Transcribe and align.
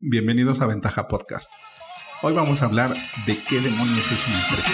Bienvenidos 0.00 0.60
a 0.60 0.66
Ventaja 0.66 1.08
Podcast. 1.08 1.50
Hoy 2.22 2.32
vamos 2.32 2.62
a 2.62 2.66
hablar 2.66 2.94
de 3.26 3.42
qué 3.48 3.60
demonios 3.60 4.06
es 4.06 4.28
una 4.28 4.48
empresa. 4.48 4.70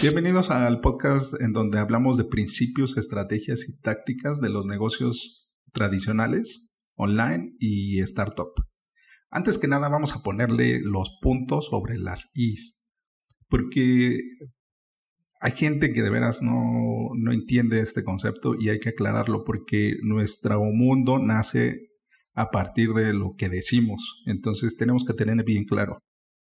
Bienvenidos 0.00 0.50
al 0.50 0.80
podcast 0.80 1.38
en 1.38 1.52
donde 1.52 1.80
hablamos 1.80 2.16
de 2.16 2.24
principios, 2.24 2.96
estrategias 2.96 3.68
y 3.68 3.78
tácticas 3.78 4.40
de 4.40 4.48
los 4.48 4.64
negocios 4.64 5.50
tradicionales, 5.74 6.70
online 6.94 7.56
y 7.58 8.00
startup. 8.00 8.54
Antes 9.30 9.58
que 9.58 9.68
nada 9.68 9.90
vamos 9.90 10.14
a 10.14 10.22
ponerle 10.22 10.80
los 10.80 11.18
puntos 11.20 11.66
sobre 11.66 11.98
las 11.98 12.30
Is 12.32 12.81
porque 13.52 14.18
hay 15.38 15.52
gente 15.52 15.92
que 15.92 16.00
de 16.00 16.08
veras 16.08 16.40
no, 16.40 17.10
no 17.14 17.32
entiende 17.32 17.80
este 17.80 18.02
concepto 18.02 18.54
y 18.58 18.70
hay 18.70 18.80
que 18.80 18.88
aclararlo 18.88 19.44
porque 19.44 19.96
nuestro 20.02 20.62
mundo 20.64 21.18
nace 21.18 21.90
a 22.32 22.50
partir 22.50 22.94
de 22.94 23.12
lo 23.12 23.34
que 23.36 23.50
decimos. 23.50 24.22
Entonces 24.24 24.78
tenemos 24.78 25.04
que 25.04 25.12
tener 25.12 25.44
bien 25.44 25.64
claro. 25.64 25.98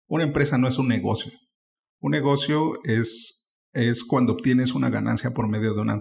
Una 0.06 0.22
empresa 0.22 0.58
no 0.58 0.68
es 0.68 0.78
un 0.78 0.86
negocio. 0.86 1.32
Un 1.98 2.12
negocio 2.12 2.74
es, 2.84 3.48
es 3.72 4.04
cuando 4.04 4.34
obtienes 4.34 4.72
una 4.72 4.88
ganancia 4.88 5.32
por 5.32 5.48
medio 5.48 5.74
de 5.74 5.80
una 5.80 6.00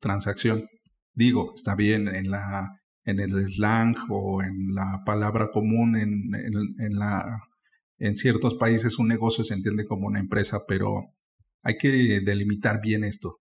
transacción. 0.00 0.66
Digo, 1.14 1.52
está 1.54 1.76
bien 1.76 2.08
en, 2.08 2.28
la, 2.28 2.70
en 3.04 3.20
el 3.20 3.30
slang 3.52 3.94
o 4.08 4.42
en 4.42 4.74
la 4.74 5.02
palabra 5.06 5.50
común, 5.52 5.94
en, 5.94 6.10
en 6.34 6.98
la 6.98 7.40
en 8.00 8.16
ciertos 8.16 8.54
países 8.54 8.98
un 8.98 9.08
negocio 9.08 9.44
se 9.44 9.54
entiende 9.54 9.84
como 9.84 10.06
una 10.06 10.18
empresa, 10.18 10.64
pero 10.66 11.12
hay 11.62 11.76
que 11.76 12.20
delimitar 12.20 12.80
bien 12.82 13.04
esto. 13.04 13.40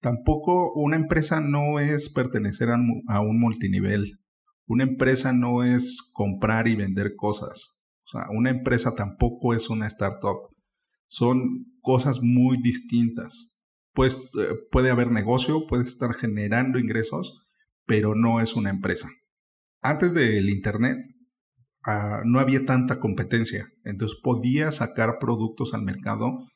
Tampoco 0.00 0.72
una 0.72 0.96
empresa 0.96 1.40
no 1.40 1.78
es 1.78 2.08
pertenecer 2.08 2.70
a 2.70 3.20
un 3.20 3.38
multinivel. 3.38 4.18
Una 4.66 4.84
empresa 4.84 5.32
no 5.32 5.62
es 5.62 6.10
comprar 6.12 6.68
y 6.68 6.76
vender 6.76 7.16
cosas. 7.16 7.74
O 8.06 8.10
sea, 8.10 8.26
una 8.30 8.50
empresa 8.50 8.94
tampoco 8.94 9.54
es 9.54 9.68
una 9.68 9.86
startup. 9.86 10.54
Son 11.06 11.66
cosas 11.82 12.20
muy 12.22 12.56
distintas. 12.62 13.50
Pues 13.92 14.30
eh, 14.40 14.54
puede 14.70 14.90
haber 14.90 15.10
negocio, 15.10 15.66
puede 15.66 15.84
estar 15.84 16.14
generando 16.14 16.78
ingresos, 16.78 17.46
pero 17.84 18.14
no 18.14 18.40
es 18.40 18.54
una 18.54 18.70
empresa. 18.70 19.10
Antes 19.82 20.14
del 20.14 20.48
Internet, 20.48 20.98
No 22.24 22.40
había 22.40 22.64
tanta 22.66 22.98
competencia. 22.98 23.68
Entonces 23.84 24.18
podía 24.22 24.70
sacar 24.70 25.18
productos 25.18 25.74
al 25.74 25.82
mercado 25.82 26.46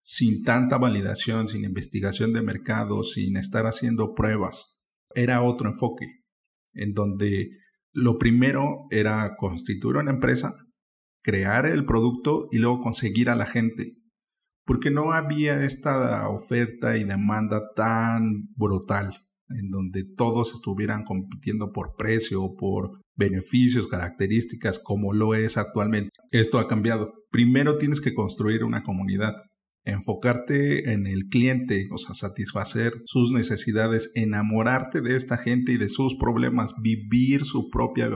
sin 0.00 0.44
tanta 0.44 0.78
validación, 0.78 1.48
sin 1.48 1.64
investigación 1.64 2.32
de 2.32 2.42
mercado, 2.42 3.02
sin 3.02 3.36
estar 3.36 3.66
haciendo 3.66 4.14
pruebas. 4.14 4.78
Era 5.14 5.42
otro 5.42 5.68
enfoque, 5.68 6.06
en 6.74 6.92
donde 6.92 7.50
lo 7.92 8.18
primero 8.18 8.86
era 8.90 9.34
constituir 9.36 9.96
una 9.96 10.12
empresa, 10.12 10.54
crear 11.22 11.66
el 11.66 11.86
producto 11.86 12.46
y 12.52 12.58
luego 12.58 12.80
conseguir 12.80 13.30
a 13.30 13.34
la 13.36 13.46
gente. 13.46 13.96
Porque 14.64 14.90
no 14.90 15.12
había 15.12 15.62
esta 15.62 16.28
oferta 16.28 16.96
y 16.96 17.04
demanda 17.04 17.72
tan 17.74 18.48
brutal 18.56 19.25
en 19.50 19.70
donde 19.70 20.04
todos 20.04 20.54
estuvieran 20.54 21.04
compitiendo 21.04 21.72
por 21.72 21.94
precio 21.96 22.54
por 22.58 23.00
beneficios, 23.16 23.88
características, 23.88 24.78
como 24.78 25.12
lo 25.12 25.34
es 25.34 25.56
actualmente. 25.56 26.10
Esto 26.30 26.58
ha 26.58 26.68
cambiado. 26.68 27.12
Primero 27.30 27.78
tienes 27.78 28.00
que 28.00 28.14
construir 28.14 28.64
una 28.64 28.82
comunidad, 28.82 29.34
enfocarte 29.84 30.92
en 30.92 31.06
el 31.06 31.28
cliente, 31.28 31.88
o 31.92 31.98
sea, 31.98 32.14
satisfacer 32.14 32.92
sus 33.04 33.32
necesidades, 33.32 34.10
enamorarte 34.14 35.00
de 35.00 35.16
esta 35.16 35.36
gente 35.36 35.72
y 35.72 35.76
de 35.76 35.88
sus 35.88 36.16
problemas, 36.16 36.74
vivir 36.82 37.44
su 37.44 37.70
propia, 37.70 38.10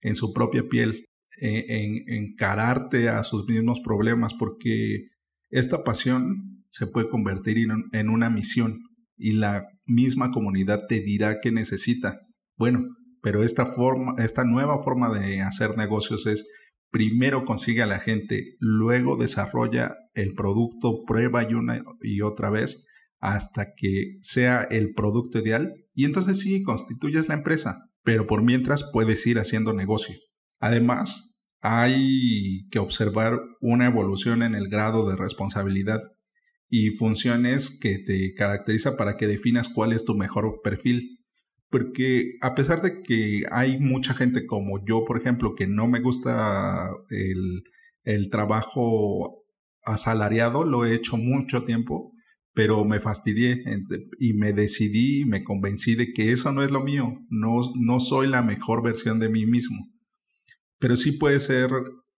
en 0.00 0.14
su 0.14 0.32
propia 0.32 0.68
piel, 0.68 1.04
e, 1.40 1.64
en, 1.68 2.24
encararte 2.24 3.08
a 3.08 3.22
sus 3.22 3.46
mismos 3.46 3.80
problemas, 3.80 4.34
porque 4.34 5.08
esta 5.50 5.84
pasión 5.84 6.64
se 6.68 6.86
puede 6.86 7.08
convertir 7.08 7.66
en 7.92 8.08
una 8.08 8.30
misión 8.30 8.78
y 9.20 9.32
la 9.32 9.66
misma 9.84 10.30
comunidad 10.30 10.86
te 10.88 11.00
dirá 11.00 11.40
qué 11.40 11.52
necesita. 11.52 12.20
Bueno, 12.56 12.84
pero 13.22 13.42
esta 13.42 13.66
forma, 13.66 14.14
esta 14.18 14.44
nueva 14.44 14.82
forma 14.82 15.10
de 15.10 15.42
hacer 15.42 15.76
negocios 15.76 16.26
es 16.26 16.48
primero 16.90 17.44
consigue 17.44 17.82
a 17.82 17.86
la 17.86 18.00
gente, 18.00 18.56
luego 18.58 19.16
desarrolla 19.16 19.94
el 20.14 20.32
producto, 20.34 21.04
prueba 21.06 21.48
y 21.48 21.54
una 21.54 21.82
y 22.00 22.22
otra 22.22 22.50
vez 22.50 22.86
hasta 23.18 23.74
que 23.76 24.16
sea 24.22 24.62
el 24.62 24.94
producto 24.94 25.38
ideal 25.38 25.74
y 25.94 26.04
entonces 26.04 26.40
sí 26.40 26.62
constituyes 26.62 27.28
la 27.28 27.34
empresa, 27.34 27.90
pero 28.02 28.26
por 28.26 28.42
mientras 28.42 28.84
puedes 28.92 29.26
ir 29.26 29.38
haciendo 29.38 29.72
negocio. 29.72 30.16
Además, 30.58 31.38
hay 31.60 32.66
que 32.70 32.78
observar 32.78 33.38
una 33.60 33.86
evolución 33.86 34.42
en 34.42 34.54
el 34.54 34.68
grado 34.68 35.08
de 35.08 35.16
responsabilidad 35.16 36.00
y 36.70 36.90
funciones 36.90 37.76
que 37.78 37.98
te 37.98 38.32
caracteriza 38.34 38.96
para 38.96 39.16
que 39.16 39.26
definas 39.26 39.68
cuál 39.68 39.92
es 39.92 40.04
tu 40.04 40.14
mejor 40.14 40.60
perfil. 40.62 41.18
Porque 41.68 42.36
a 42.40 42.54
pesar 42.54 42.80
de 42.80 43.02
que 43.02 43.44
hay 43.50 43.78
mucha 43.78 44.14
gente 44.14 44.46
como 44.46 44.84
yo, 44.84 45.04
por 45.04 45.18
ejemplo, 45.18 45.54
que 45.56 45.66
no 45.66 45.88
me 45.88 46.00
gusta 46.00 46.90
el, 47.10 47.64
el 48.04 48.30
trabajo 48.30 49.44
asalariado, 49.82 50.64
lo 50.64 50.84
he 50.84 50.94
hecho 50.94 51.16
mucho 51.16 51.64
tiempo, 51.64 52.12
pero 52.54 52.84
me 52.84 53.00
fastidié 53.00 53.64
y 54.18 54.34
me 54.34 54.52
decidí, 54.52 55.24
me 55.24 55.42
convencí 55.42 55.94
de 55.94 56.12
que 56.12 56.32
eso 56.32 56.52
no 56.52 56.62
es 56.62 56.70
lo 56.70 56.82
mío, 56.82 57.18
no, 57.30 57.60
no 57.76 58.00
soy 58.00 58.28
la 58.28 58.42
mejor 58.42 58.82
versión 58.82 59.18
de 59.18 59.28
mí 59.28 59.46
mismo. 59.46 59.88
Pero 60.78 60.96
sí 60.96 61.12
puede 61.12 61.40
ser 61.40 61.70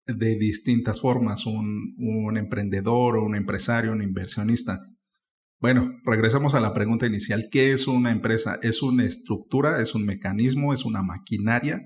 de 0.06 0.36
distintas 0.36 1.00
formas, 1.00 1.46
un, 1.46 1.94
un 1.98 2.36
emprendedor 2.36 3.16
o 3.16 3.24
un 3.24 3.34
empresario, 3.34 3.92
un 3.92 4.02
inversionista. 4.02 4.80
Bueno, 5.60 5.92
regresamos 6.04 6.54
a 6.54 6.60
la 6.60 6.74
pregunta 6.74 7.06
inicial. 7.06 7.48
¿Qué 7.50 7.72
es 7.72 7.86
una 7.86 8.10
empresa? 8.10 8.58
Es 8.62 8.82
una 8.82 9.04
estructura, 9.04 9.80
es 9.80 9.94
un 9.94 10.04
mecanismo, 10.04 10.72
es 10.72 10.84
una 10.84 11.02
maquinaria 11.02 11.80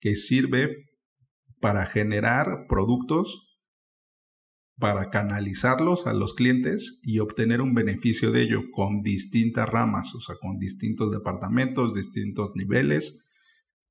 que 0.00 0.16
sirve 0.16 0.88
para 1.60 1.84
generar 1.84 2.66
productos, 2.68 3.44
para 4.78 5.10
canalizarlos 5.10 6.06
a 6.06 6.14
los 6.14 6.34
clientes 6.34 7.00
y 7.02 7.18
obtener 7.18 7.60
un 7.60 7.74
beneficio 7.74 8.30
de 8.30 8.42
ello 8.42 8.62
con 8.70 9.02
distintas 9.02 9.68
ramas, 9.68 10.14
o 10.14 10.20
sea, 10.20 10.36
con 10.40 10.58
distintos 10.58 11.10
departamentos, 11.10 11.94
distintos 11.94 12.50
niveles, 12.54 13.24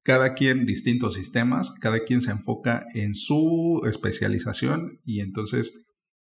cada 0.08 0.36
quien 0.36 0.66
distintos 0.66 1.16
sistemas, 1.16 1.74
cada 1.82 2.06
quien 2.06 2.22
se 2.22 2.32
enfoca 2.32 2.86
en 2.94 3.14
su 3.14 3.82
especialización 3.86 4.96
y 5.04 5.20
entonces 5.20 5.86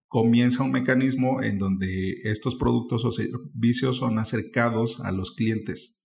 comienza 0.08 0.62
un 0.62 0.72
mecanismo 0.72 1.42
en 1.42 1.58
donde 1.58 2.20
estos 2.24 2.54
productos 2.54 3.04
o 3.04 3.12
servicios 3.12 3.98
son 3.98 4.20
acercados 4.20 5.00
a 5.00 5.12
los 5.12 5.32
clientes. 5.32 5.98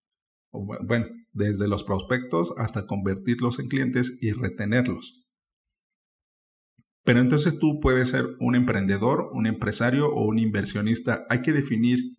Bueno, 0.50 1.08
desde 1.34 1.68
los 1.68 1.84
prospectos 1.84 2.54
hasta 2.56 2.86
convertirlos 2.86 3.58
en 3.58 3.68
clientes 3.68 4.16
y 4.22 4.32
retenerlos. 4.32 5.26
Pero 7.04 7.20
entonces 7.20 7.58
tú 7.58 7.80
puedes 7.80 8.08
ser 8.08 8.28
un 8.40 8.54
emprendedor, 8.54 9.28
un 9.34 9.46
empresario 9.46 10.08
o 10.08 10.24
un 10.24 10.38
inversionista. 10.38 11.26
Hay 11.28 11.42
que 11.42 11.52
definir 11.52 12.16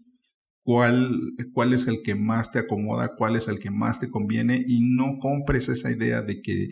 cuál, 0.70 1.34
cuál 1.52 1.74
es 1.74 1.88
el 1.88 2.04
que 2.04 2.14
más 2.14 2.52
te 2.52 2.60
acomoda, 2.60 3.16
cuál 3.16 3.36
es 3.36 3.48
el 3.48 3.58
que 3.58 3.72
más 3.72 4.00
te 4.00 4.12
conviene 4.12 4.64
y 4.68 4.82
no 4.82 5.18
compres 5.18 5.68
esa 5.68 5.90
idea 5.90 6.22
de 6.22 6.44
que 6.44 6.68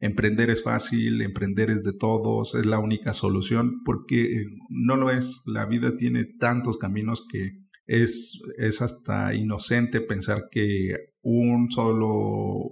emprender 0.00 0.50
es 0.50 0.64
fácil, 0.64 1.22
emprender 1.22 1.70
es 1.70 1.84
de 1.84 1.92
todos, 1.92 2.56
es 2.56 2.66
la 2.66 2.80
única 2.80 3.14
solución, 3.14 3.84
porque 3.84 4.46
no 4.68 4.96
lo 4.96 5.12
es. 5.12 5.42
La 5.46 5.64
vida 5.64 5.96
tiene 5.96 6.24
tantos 6.24 6.76
caminos 6.76 7.24
que 7.30 7.52
es, 7.86 8.42
es 8.58 8.82
hasta 8.82 9.32
inocente 9.32 10.00
pensar 10.00 10.48
que 10.50 10.96
un 11.22 11.70
solo, 11.70 12.08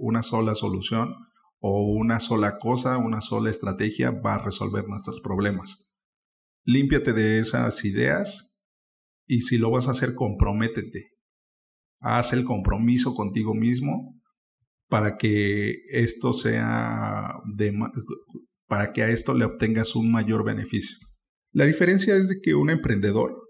una 0.00 0.24
sola 0.24 0.56
solución 0.56 1.14
o 1.60 1.84
una 1.92 2.18
sola 2.18 2.58
cosa, 2.58 2.98
una 2.98 3.20
sola 3.20 3.48
estrategia 3.48 4.10
va 4.10 4.34
a 4.34 4.44
resolver 4.44 4.88
nuestros 4.88 5.20
problemas. 5.20 5.86
Límpiate 6.64 7.12
de 7.12 7.38
esas 7.38 7.84
ideas 7.84 8.53
y 9.26 9.42
si 9.42 9.58
lo 9.58 9.70
vas 9.70 9.88
a 9.88 9.92
hacer, 9.92 10.14
comprométete. 10.14 11.10
Haz 12.00 12.32
el 12.32 12.44
compromiso 12.44 13.14
contigo 13.14 13.54
mismo 13.54 14.20
para 14.88 15.16
que 15.16 15.74
esto 15.90 16.32
sea 16.32 17.34
para 18.66 18.92
que 18.92 19.02
a 19.02 19.10
esto 19.10 19.34
le 19.34 19.44
obtengas 19.44 19.96
un 19.96 20.10
mayor 20.10 20.44
beneficio. 20.44 20.96
La 21.52 21.64
diferencia 21.66 22.16
es 22.16 22.28
de 22.28 22.40
que 22.42 22.54
un 22.54 22.70
emprendedor 22.70 23.44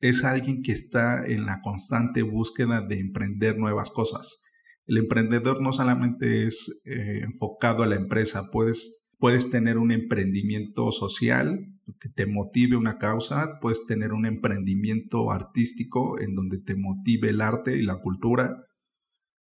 es 0.00 0.24
alguien 0.24 0.62
que 0.62 0.72
está 0.72 1.24
en 1.24 1.46
la 1.46 1.60
constante 1.62 2.22
búsqueda 2.22 2.80
de 2.80 2.98
emprender 2.98 3.56
nuevas 3.56 3.90
cosas. 3.90 4.42
El 4.84 4.98
emprendedor 4.98 5.62
no 5.62 5.72
solamente 5.72 6.46
es 6.46 6.82
eh, 6.84 7.20
enfocado 7.22 7.84
a 7.84 7.86
la 7.86 7.94
empresa, 7.94 8.50
puedes, 8.50 9.02
puedes 9.18 9.50
tener 9.50 9.78
un 9.78 9.92
emprendimiento 9.92 10.90
social, 10.90 11.58
que 12.00 12.08
te 12.08 12.26
motive 12.26 12.76
una 12.76 12.98
causa, 12.98 13.58
puedes 13.60 13.86
tener 13.86 14.12
un 14.12 14.26
emprendimiento 14.26 15.30
artístico 15.30 16.20
en 16.20 16.34
donde 16.34 16.58
te 16.58 16.74
motive 16.76 17.30
el 17.30 17.40
arte 17.40 17.76
y 17.76 17.82
la 17.82 17.98
cultura. 17.98 18.56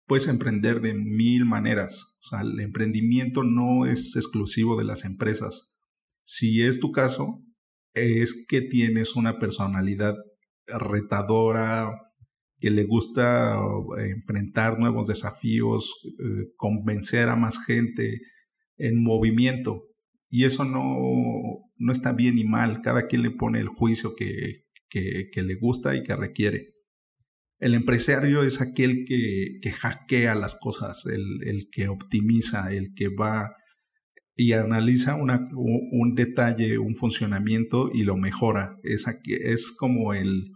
Puedes 0.07 0.29
emprender 0.29 0.81
de 0.81 0.95
mil 0.95 1.45
maneras. 1.45 2.19
O 2.23 2.29
sea, 2.29 2.41
el 2.41 2.59
emprendimiento 2.61 3.45
no 3.45 3.87
es 3.87 4.17
exclusivo 4.17 4.77
de 4.77 4.85
las 4.85 5.05
empresas. 5.05 5.75
Si 6.25 6.63
es 6.63 6.81
tu 6.81 6.93
caso, 6.93 7.43
es 7.95 8.47
que 8.49 8.63
tienes 8.63 9.17
una 9.17 9.39
personalidad 9.39 10.15
retadora, 10.67 11.91
que 12.61 12.71
le 12.71 12.85
gusta 12.85 13.57
eh, 13.57 14.11
enfrentar 14.11 14.79
nuevos 14.79 15.07
desafíos, 15.07 15.95
eh, 16.19 16.53
convencer 16.57 17.29
a 17.29 17.37
más 17.37 17.65
gente 17.65 18.21
en 18.77 19.03
movimiento. 19.03 19.85
Y 20.31 20.45
eso 20.45 20.65
no, 20.65 20.95
no 21.77 21.93
está 21.93 22.13
bien 22.13 22.37
ni 22.37 22.45
mal, 22.45 22.83
cada 22.83 23.07
quien 23.07 23.23
le 23.23 23.31
pone 23.31 23.61
el 23.61 23.69
juicio 23.69 24.15
que, 24.15 24.57
que, 24.89 25.43
le 25.43 25.55
gusta 25.55 25.95
y 25.95 26.03
que 26.03 26.17
requiere. 26.17 26.75
El 27.59 27.75
empresario 27.75 28.43
es 28.43 28.61
aquel 28.61 29.05
que, 29.07 29.59
que 29.63 29.73
hackea 29.73 30.35
las 30.35 30.55
cosas, 30.55 31.07
el, 31.07 31.43
el, 31.47 31.69
que 31.71 31.89
optimiza, 31.89 32.73
el 32.73 32.95
que 32.95 33.09
va 33.09 33.57
y 34.37 34.53
analiza 34.53 35.17
una, 35.17 35.49
un, 35.53 36.15
detalle, 36.15 36.79
un 36.79 36.95
funcionamiento 36.95 37.91
y 37.93 38.05
lo 38.05 38.17
mejora. 38.17 38.77
Es, 38.85 39.07
es 39.27 39.73
como 39.73 40.15
el, 40.15 40.53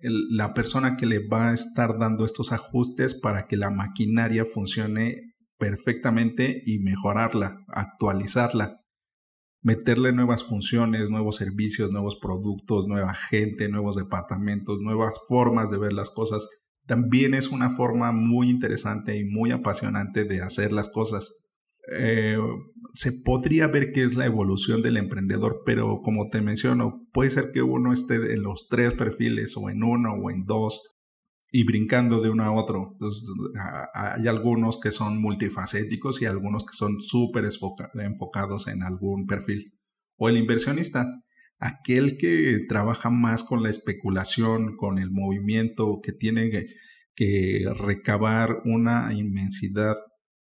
la 0.00 0.52
persona 0.54 0.96
que 0.96 1.06
le 1.06 1.28
va 1.28 1.50
a 1.50 1.54
estar 1.54 1.98
dando 1.98 2.24
estos 2.24 2.50
ajustes 2.52 3.14
para 3.14 3.44
que 3.44 3.56
la 3.56 3.70
maquinaria 3.70 4.44
funcione 4.44 5.34
perfectamente 5.58 6.60
y 6.64 6.80
mejorarla, 6.80 7.64
actualizarla 7.68 8.80
meterle 9.62 10.12
nuevas 10.12 10.44
funciones, 10.44 11.10
nuevos 11.10 11.36
servicios, 11.36 11.92
nuevos 11.92 12.16
productos, 12.20 12.86
nueva 12.86 13.14
gente, 13.14 13.68
nuevos 13.68 13.96
departamentos, 13.96 14.80
nuevas 14.80 15.14
formas 15.28 15.70
de 15.70 15.78
ver 15.78 15.92
las 15.92 16.10
cosas, 16.10 16.48
también 16.86 17.34
es 17.34 17.48
una 17.48 17.70
forma 17.70 18.10
muy 18.10 18.48
interesante 18.48 19.16
y 19.16 19.24
muy 19.24 19.52
apasionante 19.52 20.24
de 20.24 20.42
hacer 20.42 20.72
las 20.72 20.88
cosas. 20.88 21.36
Eh, 21.92 22.36
se 22.94 23.12
podría 23.12 23.68
ver 23.68 23.92
que 23.92 24.02
es 24.02 24.16
la 24.16 24.26
evolución 24.26 24.82
del 24.82 24.96
emprendedor, 24.96 25.62
pero 25.64 26.00
como 26.02 26.28
te 26.30 26.40
menciono, 26.40 27.06
puede 27.12 27.30
ser 27.30 27.52
que 27.52 27.62
uno 27.62 27.92
esté 27.92 28.32
en 28.34 28.42
los 28.42 28.66
tres 28.68 28.94
perfiles 28.94 29.56
o 29.56 29.70
en 29.70 29.82
uno 29.82 30.14
o 30.14 30.30
en 30.30 30.44
dos 30.46 30.82
y 31.52 31.64
brincando 31.64 32.20
de 32.20 32.30
uno 32.30 32.44
a 32.44 32.52
otro. 32.52 32.90
Entonces, 32.92 33.28
hay 33.94 34.26
algunos 34.28 34.78
que 34.78 34.92
son 34.92 35.20
multifacéticos 35.20 36.22
y 36.22 36.26
algunos 36.26 36.64
que 36.64 36.74
son 36.74 37.00
súper 37.00 37.44
enfocados 37.94 38.68
en 38.68 38.82
algún 38.82 39.26
perfil. 39.26 39.72
O 40.16 40.28
el 40.28 40.36
inversionista, 40.36 41.06
aquel 41.58 42.18
que 42.18 42.60
trabaja 42.68 43.10
más 43.10 43.42
con 43.42 43.62
la 43.62 43.70
especulación, 43.70 44.76
con 44.76 44.98
el 44.98 45.10
movimiento, 45.10 46.00
que 46.02 46.12
tiene 46.12 46.50
que 47.14 47.64
recabar 47.76 48.62
una 48.64 49.12
inmensidad 49.12 49.96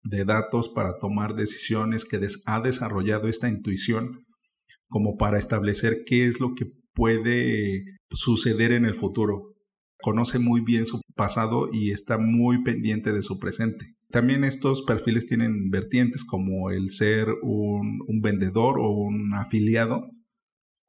de 0.04 0.24
datos 0.24 0.68
para 0.68 0.98
tomar 0.98 1.34
decisiones, 1.34 2.04
que 2.04 2.20
ha 2.44 2.60
desarrollado 2.60 3.28
esta 3.28 3.48
intuición 3.48 4.24
como 4.88 5.16
para 5.16 5.38
establecer 5.38 6.02
qué 6.04 6.26
es 6.26 6.38
lo 6.38 6.54
que 6.54 6.66
puede 6.92 7.84
suceder 8.10 8.72
en 8.72 8.84
el 8.84 8.94
futuro 8.94 9.52
conoce 10.02 10.38
muy 10.38 10.60
bien 10.60 10.84
su 10.84 11.00
pasado 11.14 11.70
y 11.72 11.92
está 11.92 12.18
muy 12.18 12.62
pendiente 12.62 13.12
de 13.12 13.22
su 13.22 13.38
presente. 13.38 13.94
También 14.10 14.44
estos 14.44 14.82
perfiles 14.82 15.26
tienen 15.26 15.70
vertientes 15.70 16.24
como 16.24 16.70
el 16.70 16.90
ser 16.90 17.28
un, 17.42 18.20
vendedor 18.20 18.78
o 18.78 18.90
un 18.90 19.32
afiliado 19.32 20.10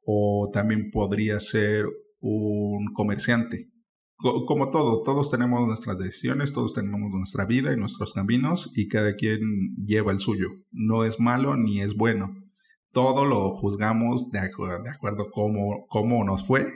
o 0.04 0.50
también 0.52 0.90
podría 0.90 1.40
ser 1.40 1.86
un 2.20 2.92
comerciante. 2.92 3.70
como 4.18 4.70
todo, 4.70 5.02
todos 5.02 5.30
tenemos 5.30 5.66
nuestras 5.66 5.98
decisiones, 5.98 6.52
todos 6.52 6.74
tenemos 6.74 7.10
nuestra 7.10 7.46
vida 7.46 7.72
y 7.72 7.76
nuestros 7.76 8.12
caminos 8.12 8.70
y 8.74 8.88
cada 8.88 9.14
quien 9.14 9.40
lleva 9.86 10.12
el 10.12 10.18
suyo. 10.18 10.48
No 10.70 11.04
es 11.04 11.18
malo 11.18 11.56
ni 11.56 11.80
es 11.80 11.94
bueno. 11.94 12.34
Todo 12.92 13.24
lo 13.24 13.54
juzgamos 13.54 14.30
de, 14.30 14.38
acuerdo 14.38 15.30
cómo, 15.30 15.86
cómo 15.88 16.24
nos 16.24 16.46
fue 16.46 16.66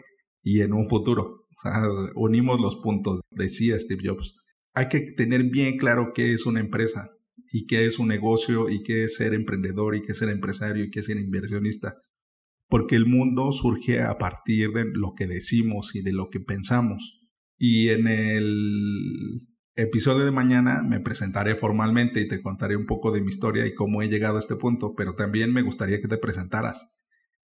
y 0.42 0.62
en 0.62 0.72
un 0.72 0.88
futuro 0.88 1.47
unimos 2.14 2.60
los 2.60 2.76
puntos, 2.76 3.20
decía 3.30 3.78
Steve 3.78 4.02
Jobs. 4.04 4.36
Hay 4.74 4.88
que 4.88 5.00
tener 5.00 5.44
bien 5.44 5.76
claro 5.76 6.12
qué 6.14 6.32
es 6.32 6.46
una 6.46 6.60
empresa 6.60 7.10
y 7.50 7.66
qué 7.66 7.86
es 7.86 7.98
un 7.98 8.08
negocio 8.08 8.68
y 8.68 8.82
qué 8.82 9.04
es 9.04 9.16
ser 9.16 9.34
emprendedor 9.34 9.96
y 9.96 10.02
qué 10.02 10.12
es 10.12 10.18
ser 10.18 10.28
empresario 10.28 10.84
y 10.84 10.90
qué 10.90 11.00
es 11.00 11.06
ser 11.06 11.16
inversionista. 11.16 11.96
Porque 12.68 12.96
el 12.96 13.06
mundo 13.06 13.50
surge 13.52 14.02
a 14.02 14.18
partir 14.18 14.70
de 14.72 14.84
lo 14.92 15.14
que 15.16 15.26
decimos 15.26 15.94
y 15.94 16.02
de 16.02 16.12
lo 16.12 16.28
que 16.28 16.40
pensamos. 16.40 17.18
Y 17.56 17.88
en 17.88 18.06
el 18.06 19.48
episodio 19.74 20.24
de 20.24 20.32
mañana 20.32 20.82
me 20.82 21.00
presentaré 21.00 21.54
formalmente 21.54 22.20
y 22.20 22.28
te 22.28 22.42
contaré 22.42 22.76
un 22.76 22.86
poco 22.86 23.10
de 23.10 23.20
mi 23.20 23.28
historia 23.28 23.66
y 23.66 23.74
cómo 23.74 24.02
he 24.02 24.08
llegado 24.08 24.36
a 24.36 24.40
este 24.40 24.56
punto, 24.56 24.94
pero 24.96 25.14
también 25.14 25.52
me 25.52 25.62
gustaría 25.62 26.00
que 26.00 26.08
te 26.08 26.18
presentaras. 26.18 26.88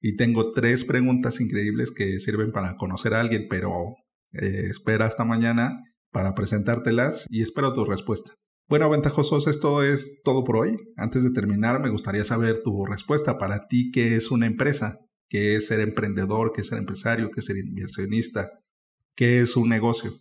Y 0.00 0.17
tengo 0.17 0.52
tres 0.52 0.84
preguntas 0.84 1.40
increíbles 1.40 1.90
que 1.90 2.20
sirven 2.20 2.52
para 2.52 2.76
conocer 2.76 3.14
a 3.14 3.20
alguien, 3.20 3.46
pero 3.49 3.96
eh, 4.40 4.66
espera 4.70 5.06
hasta 5.06 5.25
mañana 5.25 5.81
para 6.10 6.34
presentártelas 6.34 7.26
y 7.31 7.42
espero 7.42 7.72
tu 7.72 7.84
respuesta. 7.84 8.34
Bueno, 8.69 8.88
ventajosos, 8.88 9.46
esto 9.46 9.82
es 9.82 10.22
todo 10.25 10.42
por 10.42 10.56
hoy. 10.56 10.78
Antes 10.96 11.22
de 11.22 11.32
terminar, 11.32 11.81
me 11.81 11.90
gustaría 11.90 12.25
saber 12.25 12.62
tu 12.62 12.86
respuesta. 12.86 13.36
Para 13.36 13.66
ti, 13.69 13.90
¿qué 13.92 14.16
es 14.16 14.31
una 14.31 14.46
empresa? 14.46 14.98
¿Qué 15.28 15.56
es 15.56 15.66
ser 15.66 15.81
emprendedor? 15.81 16.52
¿Qué 16.52 16.62
es 16.62 16.69
ser 16.69 16.78
empresario? 16.78 17.31
¿Qué 17.31 17.40
es 17.40 17.46
ser 17.46 17.58
inversionista? 17.58 18.48
¿Qué 19.14 19.40
es 19.40 19.56
un 19.56 19.69
negocio? 19.69 20.19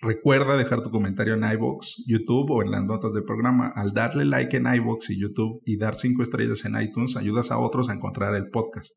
Recuerda 0.00 0.56
dejar 0.56 0.82
tu 0.82 0.90
comentario 0.90 1.34
en 1.34 1.42
iBox, 1.42 2.04
YouTube 2.06 2.50
o 2.50 2.62
en 2.62 2.70
las 2.70 2.84
notas 2.84 3.12
del 3.12 3.24
programa. 3.24 3.72
Al 3.74 3.92
darle 3.92 4.24
like 4.24 4.56
en 4.56 4.72
iBox 4.72 5.10
y 5.10 5.20
YouTube 5.20 5.60
y 5.64 5.76
dar 5.76 5.96
cinco 5.96 6.22
estrellas 6.22 6.64
en 6.64 6.80
iTunes, 6.80 7.16
ayudas 7.16 7.50
a 7.50 7.58
otros 7.58 7.88
a 7.88 7.94
encontrar 7.94 8.36
el 8.36 8.50
podcast. 8.50 8.92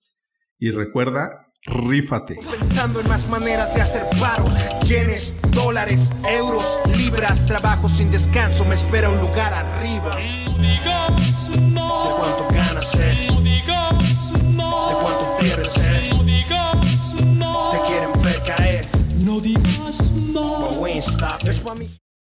Y 0.59 0.69
recuerda 0.69 1.50
Rífate. 1.65 2.39
Pensando 2.59 3.01
en 3.01 3.07
más 3.07 3.27
maneras 3.27 3.75
de 3.75 3.81
hacer 3.81 4.07
paro, 4.19 4.45
yenes, 4.83 5.35
dólares, 5.51 6.11
euros, 6.27 6.79
libras, 6.97 7.45
trabajo 7.45 7.87
sin 7.87 8.11
descanso, 8.11 8.65
me 8.65 8.73
espera 8.73 9.09
un 9.09 9.19
lugar 9.19 9.53
arriba. 9.53 10.17
No 10.45 10.57
digas 10.57 11.49
no. 11.59 12.03
¿De 12.03 12.23
cuánto 12.23 12.47
ganas, 12.51 12.95
eh? 12.95 13.27
No 13.29 13.41
digas 13.41 14.31
no. 14.43 14.87
¿De 14.87 14.93
cuánto 15.03 15.37
pierdes, 15.39 15.77
eh? 15.85 16.09
No 16.11 16.23
digas 16.23 17.13
no. 17.25 17.69
Te 17.71 17.91
quieren 17.91 18.21
ver 18.23 18.41
caer. 18.43 18.87
No 19.17 19.39
digas 19.39 20.11
no. 20.11 20.69
But 20.71 20.77
we 20.79 20.91
ain't 20.93 21.03
stop. 21.03 21.41